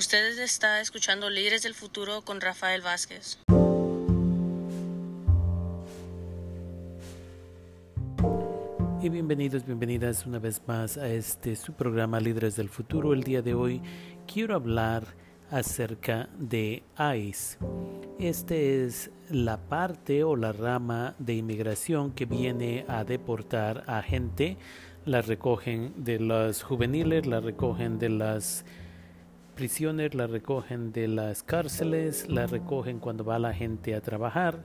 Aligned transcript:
Usted 0.00 0.38
está 0.38 0.80
escuchando 0.80 1.28
Líderes 1.28 1.62
del 1.62 1.74
Futuro 1.74 2.22
con 2.22 2.40
Rafael 2.40 2.80
Vázquez. 2.80 3.38
Y 9.02 9.08
bienvenidos, 9.10 9.66
bienvenidas 9.66 10.24
una 10.24 10.38
vez 10.38 10.62
más 10.66 10.96
a 10.96 11.06
este 11.06 11.54
su 11.54 11.74
programa 11.74 12.18
Líderes 12.18 12.56
del 12.56 12.70
Futuro. 12.70 13.12
El 13.12 13.24
día 13.24 13.42
de 13.42 13.52
hoy 13.52 13.82
quiero 14.26 14.54
hablar 14.54 15.04
acerca 15.50 16.30
de 16.38 16.82
ICE. 16.96 17.58
Esta 18.18 18.54
es 18.54 19.10
la 19.28 19.58
parte 19.58 20.24
o 20.24 20.34
la 20.34 20.52
rama 20.52 21.14
de 21.18 21.34
inmigración 21.34 22.12
que 22.12 22.24
viene 22.24 22.86
a 22.88 23.04
deportar 23.04 23.84
a 23.86 24.00
gente. 24.00 24.56
La 25.04 25.20
recogen 25.20 25.92
de 26.02 26.20
las 26.20 26.62
juveniles, 26.62 27.26
la 27.26 27.40
recogen 27.40 27.98
de 27.98 28.08
las 28.08 28.64
prisiones, 29.60 30.14
la 30.14 30.26
recogen 30.26 30.90
de 30.90 31.06
las 31.06 31.42
cárceles, 31.42 32.30
la 32.30 32.46
recogen 32.46 32.98
cuando 32.98 33.26
va 33.26 33.38
la 33.38 33.52
gente 33.52 33.94
a 33.94 34.00
trabajar 34.00 34.64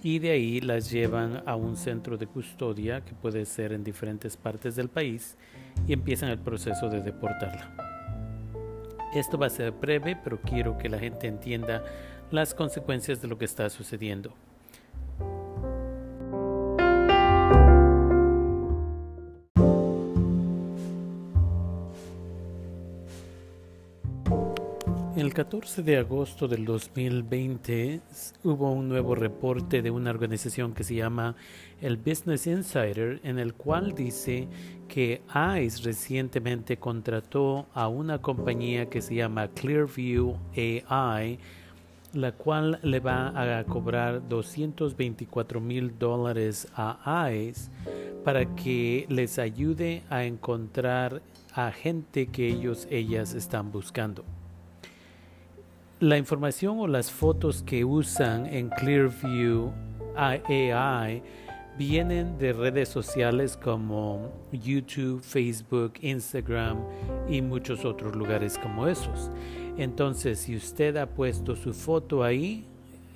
y 0.00 0.20
de 0.20 0.30
ahí 0.30 0.60
las 0.60 0.92
llevan 0.92 1.42
a 1.44 1.56
un 1.56 1.76
centro 1.76 2.16
de 2.16 2.28
custodia 2.28 3.00
que 3.00 3.14
puede 3.14 3.44
ser 3.44 3.72
en 3.72 3.82
diferentes 3.82 4.36
partes 4.36 4.76
del 4.76 4.88
país 4.88 5.36
y 5.88 5.92
empiezan 5.92 6.28
el 6.28 6.38
proceso 6.38 6.88
de 6.88 7.02
deportarla. 7.02 7.74
Esto 9.12 9.36
va 9.38 9.46
a 9.46 9.50
ser 9.50 9.72
breve, 9.72 10.16
pero 10.22 10.40
quiero 10.40 10.78
que 10.78 10.88
la 10.88 11.00
gente 11.00 11.26
entienda 11.26 11.82
las 12.30 12.54
consecuencias 12.54 13.20
de 13.20 13.26
lo 13.26 13.38
que 13.38 13.44
está 13.44 13.68
sucediendo. 13.70 14.32
14 25.42 25.82
de 25.82 25.96
agosto 25.96 26.46
del 26.46 26.64
2020 26.64 28.00
hubo 28.44 28.70
un 28.70 28.88
nuevo 28.88 29.16
reporte 29.16 29.82
de 29.82 29.90
una 29.90 30.10
organización 30.10 30.72
que 30.72 30.84
se 30.84 30.94
llama 30.94 31.34
el 31.80 31.96
Business 31.96 32.46
Insider 32.46 33.18
en 33.24 33.40
el 33.40 33.52
cual 33.52 33.92
dice 33.92 34.46
que 34.86 35.20
ICE 35.26 35.82
recientemente 35.82 36.76
contrató 36.76 37.66
a 37.74 37.88
una 37.88 38.18
compañía 38.18 38.88
que 38.88 39.02
se 39.02 39.16
llama 39.16 39.48
Clearview 39.48 40.36
AI 40.54 41.40
la 42.12 42.30
cual 42.30 42.78
le 42.84 43.00
va 43.00 43.58
a 43.58 43.64
cobrar 43.64 44.28
224 44.28 45.60
mil 45.60 45.98
dólares 45.98 46.68
a 46.76 47.32
ICE 47.32 47.68
para 48.24 48.54
que 48.54 49.06
les 49.08 49.40
ayude 49.40 50.04
a 50.08 50.22
encontrar 50.22 51.20
a 51.52 51.72
gente 51.72 52.28
que 52.28 52.46
ellos 52.46 52.86
ellas 52.92 53.34
están 53.34 53.72
buscando. 53.72 54.24
La 56.02 56.18
información 56.18 56.80
o 56.80 56.88
las 56.88 57.12
fotos 57.12 57.62
que 57.62 57.84
usan 57.84 58.46
en 58.46 58.70
Clearview 58.70 59.70
AI 60.16 61.22
vienen 61.78 62.36
de 62.38 62.52
redes 62.52 62.88
sociales 62.88 63.56
como 63.56 64.32
YouTube, 64.50 65.22
Facebook, 65.22 65.92
Instagram 66.00 66.78
y 67.28 67.40
muchos 67.40 67.84
otros 67.84 68.16
lugares 68.16 68.58
como 68.58 68.88
esos. 68.88 69.30
Entonces, 69.78 70.40
si 70.40 70.56
usted 70.56 70.96
ha 70.96 71.06
puesto 71.06 71.54
su 71.54 71.72
foto 71.72 72.24
ahí, 72.24 72.66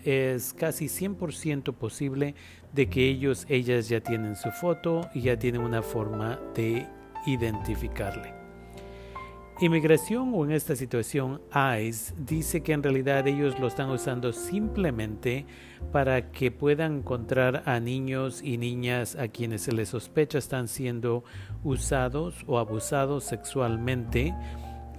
es 0.05 0.53
casi 0.53 0.85
100% 0.85 1.73
posible 1.75 2.37
de 2.73 2.89
que 2.89 3.09
ellos, 3.09 3.47
ellas 3.49 3.89
ya 3.89 4.01
tienen 4.01 4.37
su 4.37 4.53
foto 4.53 5.11
y 5.13 5.23
ya 5.23 5.37
tienen 5.37 5.63
una 5.63 5.83
forma 5.83 6.39
de 6.55 6.87
identificarle. 7.27 8.46
Inmigración 9.59 10.33
o 10.35 10.45
en 10.45 10.51
esta 10.53 10.77
situación 10.77 11.41
ICE 11.51 12.13
dice 12.19 12.63
que 12.63 12.75
en 12.75 12.83
realidad 12.83 13.27
ellos 13.27 13.59
lo 13.59 13.69
están 13.69 13.89
usando 13.89 14.35
simplemente 14.35 15.47
para 15.93 16.31
que 16.31 16.51
puedan 16.51 16.99
encontrar 16.99 17.63
a 17.65 17.81
niños 17.81 18.43
y 18.43 18.59
niñas 18.59 19.17
a 19.17 19.29
quienes 19.29 19.63
se 19.63 19.73
les 19.73 19.89
sospecha 19.89 20.37
están 20.37 20.69
siendo 20.69 21.25
usados 21.65 22.45
o 22.47 22.59
abusados 22.59 23.25
sexualmente 23.25 24.35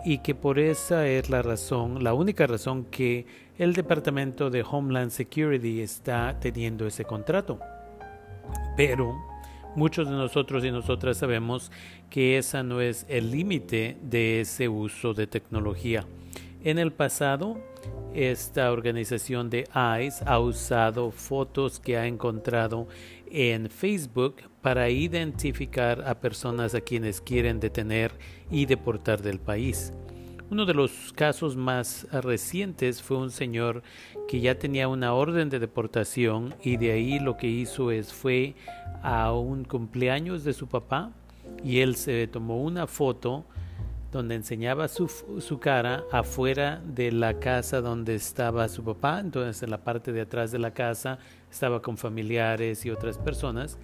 y 0.04 0.20
que 0.20 0.34
por 0.34 0.58
esa 0.58 1.06
es 1.06 1.30
la 1.30 1.44
razón, 1.44 2.04
la 2.04 2.16
única 2.16 2.48
razón 2.48 2.86
que 2.86 3.28
el 3.60 3.74
Departamento 3.74 4.50
de 4.50 4.66
Homeland 4.68 5.12
Security 5.12 5.82
está 5.82 6.40
teniendo 6.40 6.88
ese 6.88 7.06
contrato. 7.06 7.60
Pero 8.76 9.16
Muchos 9.78 10.10
de 10.10 10.16
nosotros 10.16 10.66
y 10.66 10.72
nosotras 10.72 11.18
sabemos 11.18 11.72
que 12.10 12.40
esa 12.40 12.64
no 12.64 12.82
es 12.82 13.06
el 13.10 13.30
límite 13.30 13.96
de 14.02 14.42
ese 14.42 14.68
uso 14.68 15.14
de 15.14 15.28
tecnología. 15.28 16.04
En 16.64 16.80
el 16.80 16.92
pasado, 16.92 17.60
esta 18.16 18.72
organización 18.72 19.52
de 19.52 19.68
ICE 20.00 20.24
ha 20.26 20.40
usado 20.40 21.12
fotos 21.12 21.80
que 21.80 21.96
ha 21.96 22.08
encontrado 22.08 22.88
en 23.30 23.70
Facebook 23.70 24.38
para 24.64 24.90
identificar 24.90 26.04
a 26.08 26.20
personas 26.22 26.74
a 26.74 26.82
quienes 26.82 27.22
quieren 27.22 27.60
detener 27.60 28.14
y 28.50 28.66
deportar 28.66 29.22
del 29.22 29.40
país. 29.40 29.94
Uno 30.50 30.66
de 30.66 30.74
los 30.74 31.12
casos 31.14 31.58
más 31.58 32.08
recientes 32.10 33.02
fue 33.02 33.18
un 33.18 33.32
señor 33.32 33.84
que 34.30 34.40
ya 34.40 34.58
tenía 34.58 34.88
una 34.88 35.14
orden 35.14 35.50
de 35.50 35.60
deportación 35.60 36.56
y 36.64 36.78
de 36.78 36.94
ahí 36.94 37.20
lo 37.20 37.36
que 37.36 37.48
hizo 37.48 37.92
es 37.92 38.14
fue 38.14 38.56
a 39.04 39.34
un 39.34 39.66
cumpleaños 39.66 40.46
de 40.46 40.54
su 40.54 40.68
papá 40.68 41.12
y 41.66 41.80
él 41.82 41.98
se 41.98 42.28
tomó 42.28 42.64
una 42.64 42.88
foto 42.88 43.44
donde 44.14 44.36
enseñaba 44.36 44.88
su, 44.88 45.10
su, 45.40 45.60
cara 45.60 46.06
afuera 46.14 46.82
de 46.86 47.12
la 47.12 47.40
casa 47.40 47.82
donde 47.82 48.16
estaba 48.16 48.70
su 48.70 48.86
papá, 48.86 49.20
entonces 49.20 49.62
en 49.64 49.70
la 49.70 49.84
parte 49.84 50.14
de 50.14 50.22
atrás 50.22 50.54
de 50.54 50.60
la 50.60 50.72
casa 50.72 51.20
estaba 51.52 51.82
con 51.82 51.98
familiares 51.98 52.86
y 52.86 52.90
otras 52.90 53.18
personas, 53.18 53.78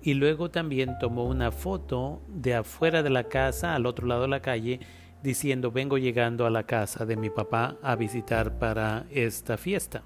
y 0.00 0.14
luego 0.14 0.50
también 0.50 0.96
tomó 0.98 1.24
una 1.24 1.52
foto 1.52 2.22
de 2.26 2.54
afuera 2.54 3.02
de 3.02 3.10
la 3.10 3.24
casa, 3.24 3.74
al 3.74 3.84
otro 3.84 4.06
lado 4.06 4.22
de 4.22 4.28
la 4.28 4.40
calle, 4.40 4.80
diciendo 5.22 5.70
vengo 5.70 5.98
llegando 5.98 6.46
a 6.46 6.50
la 6.50 6.64
casa 6.64 7.04
de 7.06 7.16
mi 7.16 7.30
papá 7.30 7.76
a 7.82 7.96
visitar 7.96 8.58
para 8.58 9.06
esta 9.10 9.56
fiesta. 9.56 10.02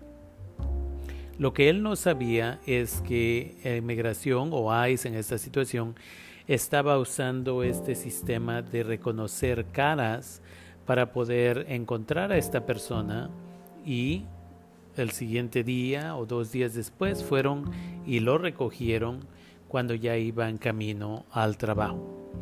Lo 1.38 1.54
que 1.54 1.70
él 1.70 1.82
no 1.82 1.96
sabía 1.96 2.60
es 2.66 3.00
que 3.00 3.56
inmigración 3.78 4.50
o 4.52 4.86
ICE 4.86 5.08
en 5.08 5.14
esta 5.14 5.38
situación 5.38 5.94
estaba 6.46 6.98
usando 6.98 7.62
este 7.62 7.94
sistema 7.94 8.60
de 8.60 8.82
reconocer 8.82 9.66
caras 9.72 10.42
para 10.84 11.12
poder 11.12 11.66
encontrar 11.68 12.32
a 12.32 12.36
esta 12.36 12.66
persona 12.66 13.30
y 13.86 14.24
el 14.96 15.12
siguiente 15.12 15.62
día 15.64 16.16
o 16.16 16.26
dos 16.26 16.52
días 16.52 16.74
después 16.74 17.22
fueron 17.22 17.70
y 18.04 18.20
lo 18.20 18.36
recogieron 18.36 19.20
cuando 19.68 19.94
ya 19.94 20.16
iba 20.16 20.48
en 20.48 20.58
camino 20.58 21.24
al 21.30 21.56
trabajo. 21.56 22.32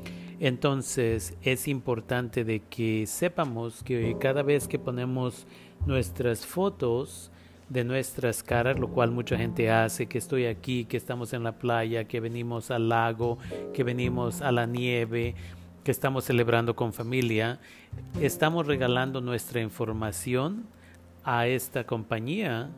Entonces 0.41 1.37
es 1.43 1.67
importante 1.67 2.45
de 2.45 2.61
que 2.61 3.07
sepamos 3.07 3.83
que 3.83 4.17
cada 4.21 4.43
vez 4.43 4.69
que 4.69 4.79
ponemos 4.79 5.47
nuestras 5.87 6.47
fotos 6.47 7.31
de 7.69 7.85
nuestras 7.85 8.43
caras, 8.43 8.79
lo 8.79 8.89
cual 8.89 9.11
mucha 9.11 9.37
gente 9.37 9.71
hace, 9.71 10.07
que 10.07 10.19
estoy 10.19 10.47
aquí, 10.47 10.85
que 10.85 10.97
estamos 10.97 11.33
en 11.33 11.43
la 11.43 11.53
playa, 11.53 12.05
que 12.05 12.21
venimos 12.21 12.71
al 12.71 12.89
lago, 12.89 13.39
que 13.75 13.85
venimos 13.85 14.41
a 14.41 14.53
la 14.53 14.67
nieve, 14.67 15.35
que 15.85 15.91
estamos 15.91 16.25
celebrando 16.25 16.75
con 16.75 16.93
familia, 16.93 17.61
estamos 18.21 18.67
regalando 18.67 19.21
nuestra 19.21 19.61
información 19.61 20.67
a 21.25 21.47
esta 21.47 21.85
compañía 21.85 22.71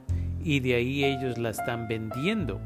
y 0.42 0.60
de 0.60 0.74
ahí 0.74 1.04
ellos 1.04 1.38
la 1.38 1.50
están 1.50 1.86
vendiendo. 1.86 2.60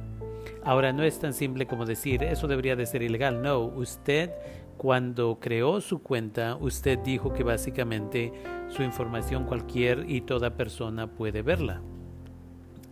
Ahora 0.65 0.93
no 0.93 1.03
es 1.03 1.19
tan 1.19 1.35
simple 1.35 1.67
como 1.67 1.85
decir, 1.85 2.23
eso 2.23 2.49
debería 2.49 2.75
de 2.75 2.87
ser 2.87 3.03
ilegal. 3.03 3.43
No, 3.43 3.61
usted 3.61 4.31
cuando 4.85 5.39
creó 5.41 5.81
su 5.81 6.03
cuenta, 6.03 6.57
usted 6.57 6.99
dijo 6.99 7.33
que 7.33 7.43
básicamente 7.43 8.35
su 8.69 8.83
información 8.83 9.47
cualquier 9.47 10.05
y 10.11 10.21
toda 10.21 10.59
persona 10.59 11.07
puede 11.07 11.41
verla. 11.41 11.81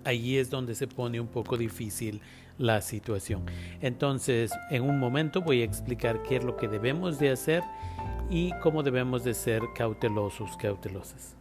Allí 0.03 0.39
es 0.39 0.49
donde 0.49 0.75
se 0.75 0.87
pone 0.87 1.21
un 1.21 1.27
poco 1.27 1.59
difícil 1.59 2.23
la 2.57 2.81
situación. 2.81 3.45
Entonces, 3.83 4.53
en 4.71 4.85
un 4.85 4.99
momento 4.99 5.43
voy 5.43 5.61
a 5.61 5.67
explicar 5.67 6.23
qué 6.23 6.37
es 6.37 6.45
lo 6.45 6.57
que 6.57 6.67
debemos 6.67 7.19
de 7.19 7.29
hacer 7.29 7.63
y 8.31 8.53
cómo 8.63 8.83
debemos 8.83 9.23
de 9.23 9.35
ser 9.35 9.61
cautelosos, 9.75 10.57
cautelosas. 10.57 11.37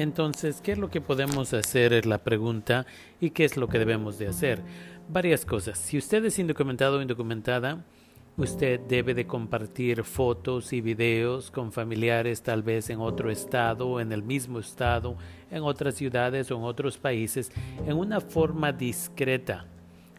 Entonces, 0.00 0.62
¿qué 0.62 0.72
es 0.72 0.78
lo 0.78 0.88
que 0.88 1.02
podemos 1.02 1.52
hacer? 1.52 1.92
Es 1.92 2.06
la 2.06 2.24
pregunta. 2.24 2.86
¿Y 3.20 3.32
qué 3.32 3.44
es 3.44 3.58
lo 3.58 3.68
que 3.68 3.78
debemos 3.78 4.18
de 4.18 4.28
hacer? 4.28 4.62
Varias 5.10 5.44
cosas. 5.44 5.78
Si 5.78 5.98
usted 5.98 6.24
es 6.24 6.38
indocumentado 6.38 6.96
o 6.96 7.02
indocumentada, 7.02 7.84
usted 8.38 8.80
debe 8.80 9.12
de 9.12 9.26
compartir 9.26 10.02
fotos 10.04 10.72
y 10.72 10.80
videos 10.80 11.50
con 11.50 11.70
familiares 11.70 12.42
tal 12.42 12.62
vez 12.62 12.88
en 12.88 12.98
otro 12.98 13.30
estado, 13.30 14.00
en 14.00 14.10
el 14.12 14.22
mismo 14.22 14.58
estado, 14.58 15.18
en 15.50 15.62
otras 15.64 15.96
ciudades 15.96 16.50
o 16.50 16.56
en 16.56 16.62
otros 16.62 16.96
países, 16.96 17.52
en 17.86 17.94
una 17.94 18.22
forma 18.22 18.72
discreta. 18.72 19.66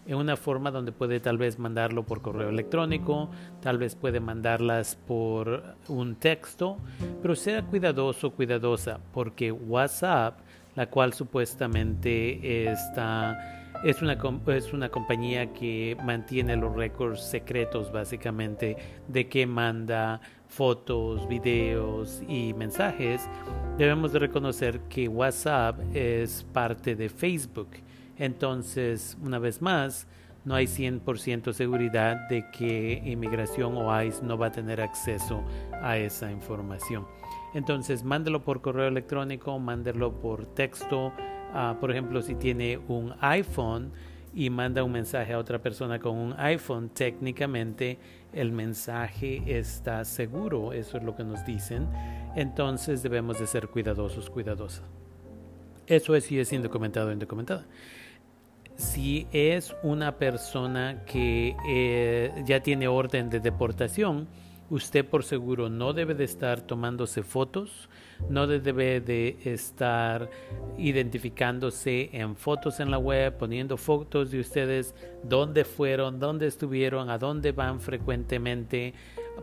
En 0.05 0.15
una 0.15 0.35
forma 0.35 0.71
donde 0.71 0.91
puede 0.91 1.19
tal 1.19 1.37
vez 1.37 1.59
mandarlo 1.59 2.03
por 2.03 2.21
correo 2.21 2.49
electrónico, 2.49 3.29
tal 3.61 3.77
vez 3.77 3.95
puede 3.95 4.19
mandarlas 4.19 4.95
por 4.95 5.75
un 5.87 6.15
texto, 6.15 6.77
pero 7.21 7.35
sea 7.35 7.63
cuidadoso, 7.63 8.31
cuidadosa, 8.31 8.99
porque 9.13 9.51
WhatsApp, 9.51 10.39
la 10.75 10.87
cual 10.89 11.13
supuestamente 11.13 12.71
está 12.71 13.61
es 13.83 14.01
una, 14.01 14.17
es 14.47 14.73
una 14.73 14.89
compañía 14.89 15.53
que 15.53 15.97
mantiene 16.03 16.55
los 16.55 16.75
récords 16.75 17.21
secretos 17.21 17.91
básicamente 17.91 18.77
de 19.07 19.27
que 19.27 19.47
manda 19.47 20.21
fotos, 20.47 21.27
videos 21.27 22.21
y 22.27 22.53
mensajes. 22.53 23.27
Debemos 23.77 24.13
de 24.13 24.19
reconocer 24.19 24.81
que 24.81 25.07
WhatsApp 25.07 25.79
es 25.95 26.45
parte 26.53 26.95
de 26.95 27.09
Facebook. 27.09 27.69
Entonces, 28.21 29.17
una 29.21 29.39
vez 29.39 29.61
más, 29.61 30.07
no 30.45 30.55
hay 30.55 30.65
100% 30.65 31.53
seguridad 31.53 32.29
de 32.29 32.45
que 32.51 33.01
inmigración 33.05 33.75
o 33.75 34.01
ICE 34.01 34.23
no 34.23 34.37
va 34.37 34.47
a 34.47 34.51
tener 34.51 34.79
acceso 34.81 35.43
a 35.81 35.97
esa 35.97 36.31
información. 36.31 37.05
Entonces, 37.53 38.03
mándelo 38.03 38.43
por 38.43 38.61
correo 38.61 38.87
electrónico, 38.87 39.59
mándelo 39.59 40.13
por 40.21 40.45
texto, 40.45 41.11
Ah, 41.53 41.75
por 41.79 41.91
ejemplo, 41.91 42.21
si 42.21 42.35
tiene 42.35 42.79
un 42.87 43.13
iPhone 43.19 43.91
y 44.33 44.49
manda 44.49 44.83
un 44.83 44.91
mensaje 44.93 45.33
a 45.33 45.37
otra 45.37 45.59
persona 45.59 45.99
con 45.99 46.17
un 46.17 46.33
iPhone, 46.37 46.89
técnicamente 46.89 47.99
el 48.31 48.53
mensaje 48.53 49.43
está 49.47 50.05
seguro, 50.05 50.71
eso 50.71 50.97
es 50.97 51.03
lo 51.03 51.15
que 51.15 51.25
nos 51.25 51.45
dicen. 51.45 51.89
Entonces 52.35 53.03
debemos 53.03 53.37
de 53.39 53.47
ser 53.47 53.67
cuidadosos, 53.67 54.29
cuidadosas. 54.29 54.83
Eso 55.87 56.15
es 56.15 56.23
si 56.23 56.39
es 56.39 56.53
indocumentado 56.53 57.09
o 57.09 57.11
indocumentada. 57.11 57.65
Si 58.81 59.27
es 59.31 59.75
una 59.83 60.17
persona 60.17 61.03
que 61.05 61.55
eh, 61.69 62.43
ya 62.45 62.61
tiene 62.61 62.87
orden 62.87 63.29
de 63.29 63.39
deportación, 63.39 64.27
usted 64.71 65.05
por 65.05 65.23
seguro 65.23 65.69
no 65.69 65.93
debe 65.93 66.15
de 66.15 66.23
estar 66.23 66.61
tomándose 66.61 67.21
fotos, 67.21 67.89
no 68.27 68.47
debe 68.47 68.99
de 68.99 69.37
estar 69.45 70.31
identificándose 70.79 72.09
en 72.11 72.35
fotos 72.35 72.79
en 72.79 72.89
la 72.89 72.97
web, 72.97 73.37
poniendo 73.37 73.77
fotos 73.77 74.31
de 74.31 74.39
ustedes, 74.39 74.95
dónde 75.23 75.63
fueron, 75.63 76.19
dónde 76.19 76.47
estuvieron, 76.47 77.11
a 77.11 77.19
dónde 77.19 77.51
van 77.51 77.81
frecuentemente, 77.81 78.95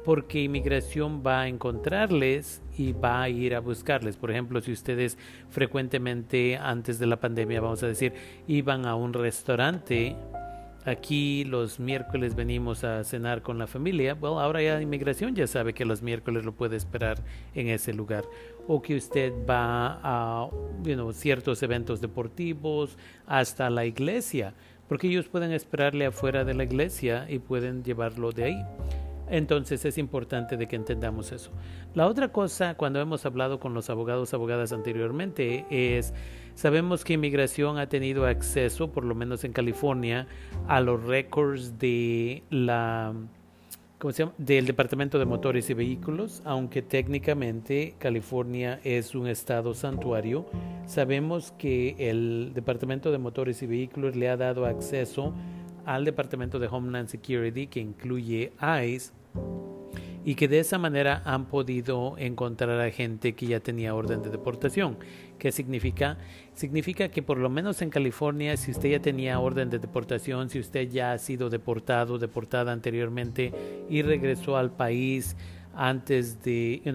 porque 0.05 0.43
inmigración 0.43 1.23
va 1.27 1.43
a 1.43 1.49
encontrarles 1.49 2.63
y 2.77 2.93
va 2.93 3.23
a 3.23 3.29
ir 3.29 3.55
a 3.55 3.61
buscarles. 3.61 4.17
Por 4.17 4.31
ejemplo, 4.31 4.61
si 4.61 4.73
ustedes 4.73 5.19
frecuentemente 5.51 6.57
antes 6.57 6.99
de 6.99 7.07
la 7.07 7.21
pandemia, 7.21 7.61
vamos 7.61 7.83
a 7.83 7.89
decir, 7.89 8.13
iban 8.47 8.87
a 8.87 8.95
un 8.95 9.13
restaurante, 9.13 10.17
Aquí 10.89 11.45
los 11.45 11.79
miércoles 11.79 12.35
venimos 12.35 12.83
a 12.83 13.05
cenar 13.05 13.43
con 13.43 13.59
la 13.59 13.67
familia. 13.67 14.15
Bueno, 14.15 14.41
ahora 14.41 14.63
ya 14.63 14.81
inmigración 14.81 15.35
ya 15.35 15.47
sabe 15.47 15.75
que 15.75 15.85
los 15.85 16.01
miércoles 16.01 16.47
lo 16.47 16.53
puede 16.53 16.77
esperar 16.77 17.19
en 17.55 17.69
ese 17.69 17.93
lugar. 17.93 18.25
O 18.67 18.81
que 18.81 18.97
usted 18.97 19.33
va 19.47 20.01
a 20.03 20.49
ciertos 21.13 21.63
eventos 21.63 22.01
deportivos, 22.01 22.97
hasta 23.27 23.69
la 23.69 23.85
iglesia, 23.85 24.55
porque 24.89 25.09
ellos 25.09 25.29
pueden 25.29 25.53
esperarle 25.53 26.07
afuera 26.07 26.45
de 26.45 26.55
la 26.55 26.65
iglesia 26.65 27.27
y 27.29 27.39
pueden 27.39 27.85
llevarlo 27.85 28.33
de 28.33 28.45
ahí. 28.45 28.65
Entonces 29.31 29.85
es 29.85 29.99
importante 29.99 30.57
de 30.57 30.67
que 30.67 30.77
entendamos 30.77 31.33
eso. 31.33 31.51
La 31.95 32.07
otra 32.07 32.29
cosa, 32.29 32.75
cuando 32.75 33.01
hemos 33.01 33.27
hablado 33.27 33.61
con 33.61 33.75
los 33.75 33.91
abogados, 33.91 34.35
abogadas 34.35 34.73
anteriormente, 34.73 35.67
es, 35.71 36.15
sabemos 36.55 37.05
que 37.05 37.15
inmigración 37.15 37.79
ha 37.79 37.89
tenido 37.89 38.27
acceso, 38.27 38.91
por 38.91 39.05
lo 39.05 39.15
menos 39.15 39.45
en 39.45 39.53
California, 39.53 40.27
a 40.67 40.81
los 40.81 41.03
récords 41.05 41.79
de 41.79 42.43
la... 42.51 43.15
¿Cómo 43.99 44.13
se 44.13 44.23
llama? 44.23 44.35
del 44.39 44.65
Departamento 44.65 45.19
de 45.19 45.25
Motores 45.25 45.69
y 45.71 45.75
Vehículos, 45.75 46.41
aunque 46.45 46.83
técnicamente 46.83 47.97
California 47.99 48.79
es 48.85 49.17
un 49.17 49.27
estado 49.27 49.75
santuario, 49.75 50.47
sabemos 50.87 51.53
que 51.59 51.97
el 51.99 52.53
Departamento 52.55 53.11
de 53.11 53.19
Motores 53.19 53.61
y 53.63 53.67
Vehículos 53.67 54.15
le 54.15 54.29
ha 54.29 54.37
dado 54.37 54.67
acceso 54.67 55.35
al 55.85 56.05
Departamento 56.05 56.59
de 56.59 56.69
Homeland 56.69 57.09
Security, 57.09 57.67
que 57.67 57.81
incluye 57.81 58.53
ICE, 58.61 59.11
y 60.25 60.35
que 60.35 60.47
de 60.47 60.59
esa 60.59 60.79
manera 60.79 61.23
han 61.25 61.47
podido 61.47 62.17
encontrar 62.19 62.81
a 62.81 62.91
gente 62.91 63.35
que 63.35 63.47
ya 63.47 63.61
tenía 63.61 63.95
orden 63.95 64.23
de 64.23 64.29
deportación. 64.29 64.99
¿Qué 65.39 65.53
significa? 65.53 66.19
Significa 66.55 67.09
que 67.09 67.23
por 67.23 67.39
lo 67.39 67.49
menos 67.49 67.81
en 67.81 67.89
California, 67.89 68.57
si 68.59 68.73
usted 68.73 68.91
ya 68.91 69.01
tenía 69.01 69.41
orden 69.41 69.71
de 69.71 69.79
deportación, 69.79 70.51
si 70.51 70.59
usted 70.59 70.91
ya 70.91 71.13
ha 71.13 71.19
sido 71.19 71.49
deportado, 71.49 72.19
deportada 72.19 72.73
anteriormente 72.73 73.53
y 73.89 74.03
regresó 74.03 74.59
al 74.59 74.71
país 74.71 75.35
antes 75.75 76.43
de, 76.43 76.83
you 76.85 76.93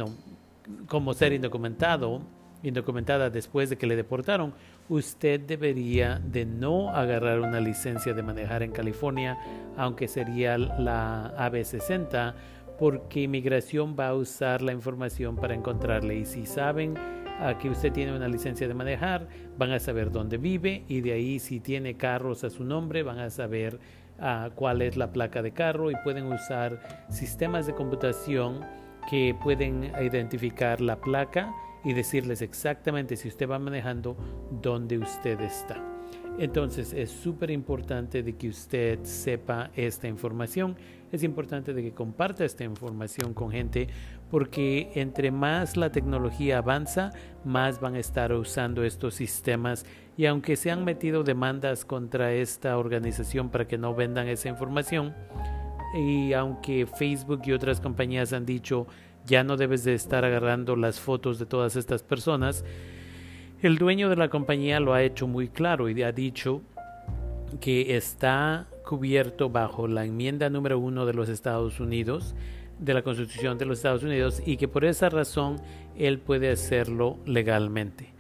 como 0.88 1.14
ser 1.14 1.34
indocumentado, 1.34 2.22
indocumentada 2.62 3.30
después 3.30 3.70
de 3.70 3.78
que 3.78 3.88
le 3.88 3.96
deportaron, 3.96 4.54
usted 4.90 5.40
debería 5.40 6.20
de 6.20 6.46
no 6.46 6.90
agarrar 6.90 7.40
una 7.40 7.60
licencia 7.60 8.14
de 8.14 8.24
manejar 8.24 8.64
en 8.64 8.72
California, 8.72 9.38
aunque 9.78 10.08
sería 10.08 10.58
la 10.58 11.34
AB60 11.38 12.34
porque 12.78 13.22
inmigración 13.22 13.96
va 13.98 14.10
a 14.10 14.16
usar 14.16 14.62
la 14.62 14.74
información 14.74 15.36
para 15.36 15.54
encontrarle. 15.54 16.16
Y 16.16 16.26
si 16.26 16.46
saben 16.46 16.96
ah, 17.40 17.58
que 17.58 17.70
usted 17.70 17.92
tiene 17.92 18.16
una 18.16 18.28
licencia 18.28 18.68
de 18.68 18.74
manejar, 18.74 19.28
van 19.58 19.72
a 19.72 19.80
saber 19.80 20.12
dónde 20.12 20.38
vive 20.38 20.84
y 20.88 21.02
de 21.02 21.14
ahí 21.14 21.40
si 21.40 21.60
tiene 21.60 21.96
carros 21.96 22.44
a 22.44 22.50
su 22.50 22.64
nombre, 22.64 23.04
van 23.04 23.20
a 23.20 23.30
saber 23.30 23.80
ah, 24.20 24.50
cuál 24.56 24.82
es 24.82 24.98
la 24.98 25.12
placa 25.12 25.42
de 25.42 25.52
carro 25.52 25.92
y 25.92 25.96
pueden 26.04 26.26
usar 26.32 27.06
sistemas 27.10 27.68
de 27.68 27.74
computación 27.74 28.62
que 29.10 29.36
pueden 29.44 29.92
identificar 30.02 30.82
la 30.82 30.96
placa 31.00 31.54
y 31.84 31.94
decirles 31.94 32.42
exactamente 32.42 33.16
si 33.16 33.28
usted 33.28 33.50
va 33.50 33.60
manejando 33.60 34.16
dónde 34.62 34.98
usted 34.98 35.40
está. 35.42 35.82
Entonces 36.40 36.94
es 36.94 37.12
súper 37.12 37.52
importante 37.52 38.24
de 38.24 38.36
que 38.36 38.50
usted 38.50 39.00
sepa 39.04 39.70
esta 39.76 40.08
información. 40.08 40.76
Es 41.12 41.24
importante 41.24 41.74
de 41.74 41.84
que 41.84 41.92
comparta 41.92 42.44
esta 42.44 42.64
información 42.64 43.36
con 43.36 43.52
gente 43.52 43.88
porque 44.32 44.92
entre 44.96 45.30
más 45.30 45.78
la 45.78 45.92
tecnología 45.92 46.58
avanza, 46.58 47.12
más 47.46 47.80
van 47.80 47.94
a 47.96 48.00
estar 48.00 48.34
usando 48.34 48.84
estos 48.84 49.14
sistemas 49.14 49.86
y 50.18 50.26
aunque 50.26 50.56
se 50.56 50.72
han 50.72 50.84
metido 50.84 51.24
demandas 51.24 51.86
contra 51.86 52.34
esta 52.34 52.80
organización 52.80 53.50
para 53.50 53.68
que 53.68 53.78
no 53.78 53.94
vendan 53.94 54.28
esa 54.28 54.50
información 54.50 55.14
y 55.94 56.34
aunque 56.34 56.88
Facebook 56.88 57.42
y 57.46 57.52
otras 57.52 57.80
compañías 57.80 58.34
han 58.34 58.48
dicho 58.48 58.88
ya 59.26 59.44
no 59.44 59.58
debes 59.58 59.84
de 59.84 59.94
estar 59.94 60.26
agarrando 60.26 60.76
las 60.76 61.00
fotos 61.00 61.40
de 61.40 61.46
todas 61.46 61.76
estas 61.76 62.04
personas, 62.04 62.64
el 63.62 63.78
dueño 63.78 64.10
de 64.10 64.18
la 64.18 64.30
compañía 64.30 64.80
lo 64.80 64.94
ha 64.94 65.04
hecho 65.04 65.28
muy 65.28 65.48
claro 65.48 65.90
y 65.90 66.04
ha 66.04 66.12
dicho 66.12 66.62
que 67.62 67.96
está 67.96 68.68
cubierto 68.86 69.50
bajo 69.50 69.88
la 69.88 70.06
enmienda 70.06 70.50
número 70.50 70.80
uno 70.80 71.06
de 71.06 71.14
los 71.14 71.30
Estados 71.30 71.80
Unidos, 71.80 72.36
de 72.80 72.94
la 72.94 73.04
Constitución 73.04 73.58
de 73.58 73.66
los 73.66 73.80
Estados 73.80 74.04
Unidos, 74.04 74.42
y 74.46 74.58
que 74.58 74.68
por 74.68 74.84
esa 74.84 75.10
razón 75.10 75.62
él 75.98 76.20
puede 76.20 76.52
hacerlo 76.52 77.18
legalmente. 77.26 78.13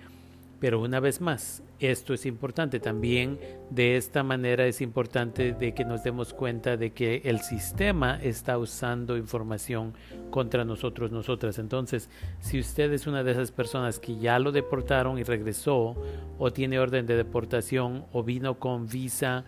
Pero 0.63 0.79
una 0.79 1.01
vez 1.01 1.20
más, 1.20 1.62
esto 1.82 2.13
es 2.13 2.25
importante. 2.25 2.79
También 2.79 3.38
de 3.70 3.98
esta 3.98 4.24
manera 4.24 4.65
es 4.65 4.79
importante 4.79 5.51
de 5.51 5.74
que 5.74 5.84
nos 5.84 6.05
demos 6.05 6.34
cuenta 6.34 6.77
de 6.77 6.93
que 6.93 7.22
el 7.25 7.41
sistema 7.41 8.17
está 8.24 8.58
usando 8.58 9.17
información 9.17 9.93
contra 10.29 10.63
nosotros, 10.63 11.12
nosotras. 11.12 11.60
Entonces, 11.60 12.10
si 12.39 12.62
usted 12.62 12.93
es 12.93 13.08
una 13.08 13.25
de 13.25 13.34
esas 13.34 13.51
personas 13.51 14.00
que 14.00 14.17
ya 14.17 14.39
lo 14.39 14.53
deportaron 14.53 15.20
y 15.20 15.24
regresó, 15.24 16.01
o 16.39 16.53
tiene 16.53 16.79
orden 16.79 17.08
de 17.08 17.17
deportación, 17.17 18.05
o 18.13 18.24
vino 18.24 18.58
con 18.58 18.88
visa 18.88 19.43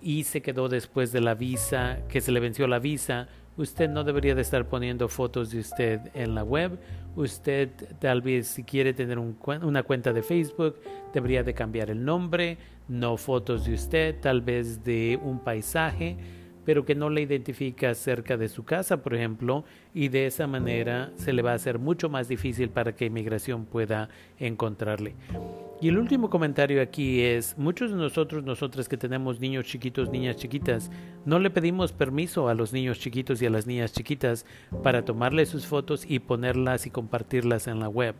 y 0.00 0.24
se 0.24 0.40
quedó 0.40 0.70
después 0.70 1.12
de 1.12 1.20
la 1.20 1.34
visa, 1.34 1.98
que 2.08 2.22
se 2.22 2.32
le 2.32 2.40
venció 2.40 2.66
la 2.66 2.78
visa, 2.78 3.28
usted 3.56 3.88
no 3.88 4.04
debería 4.04 4.34
de 4.34 4.42
estar 4.42 4.68
poniendo 4.68 5.08
fotos 5.08 5.50
de 5.50 5.60
usted 5.60 6.00
en 6.14 6.34
la 6.34 6.44
web. 6.44 6.78
Usted 7.14 7.70
tal 7.98 8.22
vez 8.22 8.48
si 8.48 8.64
quiere 8.64 8.92
tener 8.92 9.18
una 9.18 9.82
cuenta 9.82 10.12
de 10.12 10.22
Facebook, 10.22 10.76
debería 11.12 11.42
de 11.42 11.54
cambiar 11.54 11.90
el 11.90 12.04
nombre, 12.04 12.58
no 12.88 13.16
fotos 13.16 13.64
de 13.64 13.74
usted, 13.74 14.20
tal 14.20 14.42
vez 14.42 14.84
de 14.84 15.18
un 15.22 15.38
paisaje, 15.40 16.16
pero 16.64 16.84
que 16.84 16.94
no 16.94 17.08
le 17.10 17.22
identifica 17.22 17.94
cerca 17.94 18.36
de 18.36 18.48
su 18.48 18.64
casa, 18.64 19.02
por 19.02 19.14
ejemplo, 19.14 19.64
y 19.94 20.08
de 20.08 20.26
esa 20.26 20.46
manera 20.46 21.12
se 21.16 21.32
le 21.32 21.42
va 21.42 21.52
a 21.52 21.54
hacer 21.54 21.78
mucho 21.78 22.08
más 22.08 22.28
difícil 22.28 22.70
para 22.70 22.94
que 22.94 23.06
inmigración 23.06 23.64
pueda 23.64 24.08
encontrarle. 24.38 25.14
Y 25.78 25.88
el 25.88 25.98
último 25.98 26.30
comentario 26.30 26.80
aquí 26.80 27.20
es, 27.20 27.58
muchos 27.58 27.90
de 27.90 27.98
nosotros, 27.98 28.42
nosotras 28.44 28.88
que 28.88 28.96
tenemos 28.96 29.40
niños 29.40 29.66
chiquitos, 29.66 30.08
niñas 30.08 30.36
chiquitas, 30.36 30.90
no 31.26 31.38
le 31.38 31.50
pedimos 31.50 31.92
permiso 31.92 32.48
a 32.48 32.54
los 32.54 32.72
niños 32.72 32.98
chiquitos 32.98 33.42
y 33.42 33.46
a 33.46 33.50
las 33.50 33.66
niñas 33.66 33.92
chiquitas 33.92 34.46
para 34.82 35.04
tomarle 35.04 35.44
sus 35.44 35.66
fotos 35.66 36.06
y 36.08 36.18
ponerlas 36.18 36.86
y 36.86 36.90
compartirlas 36.90 37.66
en 37.66 37.78
la 37.78 37.90
web. 37.90 38.14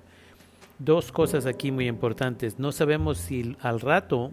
Dos 0.78 1.10
cosas 1.10 1.46
aquí 1.46 1.70
muy 1.70 1.88
importantes. 1.88 2.58
No 2.58 2.72
sabemos 2.72 3.16
si 3.16 3.56
al 3.62 3.80
rato 3.80 4.32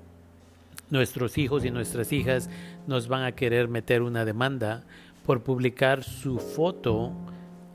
nuestros 0.89 1.37
hijos 1.37 1.63
y 1.63 1.71
nuestras 1.71 2.11
hijas 2.11 2.49
nos 2.87 3.07
van 3.07 3.23
a 3.23 3.31
querer 3.31 3.69
meter 3.69 4.01
una 4.01 4.25
demanda 4.25 4.83
por 5.25 5.43
publicar 5.43 6.03
su 6.03 6.39
foto 6.39 7.13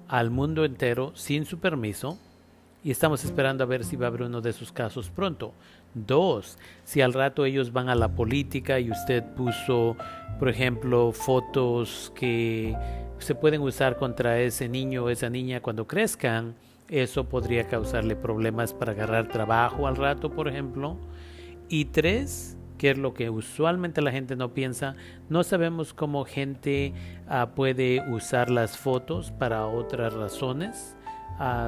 al 0.08 0.30
mundo 0.30 0.66
entero 0.66 1.12
sin 1.14 1.46
su 1.46 1.58
permiso 1.58 2.18
y 2.88 2.90
estamos 2.90 3.22
esperando 3.22 3.62
a 3.62 3.66
ver 3.66 3.84
si 3.84 3.96
va 3.96 4.06
a 4.06 4.08
haber 4.08 4.22
uno 4.22 4.40
de 4.40 4.48
esos 4.48 4.72
casos 4.72 5.10
pronto. 5.10 5.52
Dos, 5.92 6.56
si 6.84 7.02
al 7.02 7.12
rato 7.12 7.44
ellos 7.44 7.70
van 7.70 7.90
a 7.90 7.94
la 7.94 8.08
política 8.08 8.80
y 8.80 8.90
usted 8.90 9.22
puso, 9.36 9.94
por 10.38 10.48
ejemplo, 10.48 11.12
fotos 11.12 12.10
que 12.16 12.74
se 13.18 13.34
pueden 13.34 13.60
usar 13.60 13.98
contra 13.98 14.40
ese 14.40 14.70
niño 14.70 15.04
o 15.04 15.10
esa 15.10 15.28
niña 15.28 15.60
cuando 15.60 15.86
crezcan, 15.86 16.54
eso 16.88 17.28
podría 17.28 17.68
causarle 17.68 18.16
problemas 18.16 18.72
para 18.72 18.92
agarrar 18.92 19.28
trabajo 19.28 19.86
al 19.86 19.96
rato, 19.96 20.30
por 20.30 20.48
ejemplo. 20.48 20.96
Y 21.68 21.84
tres, 21.84 22.56
que 22.78 22.92
es 22.92 22.96
lo 22.96 23.12
que 23.12 23.28
usualmente 23.28 24.00
la 24.00 24.12
gente 24.12 24.34
no 24.34 24.54
piensa, 24.54 24.96
no 25.28 25.44
sabemos 25.44 25.92
cómo 25.92 26.24
gente 26.24 26.94
ah, 27.28 27.50
puede 27.54 28.02
usar 28.10 28.48
las 28.48 28.78
fotos 28.78 29.30
para 29.30 29.66
otras 29.66 30.14
razones 30.14 30.96